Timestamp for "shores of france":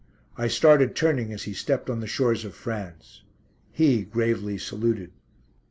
2.07-3.21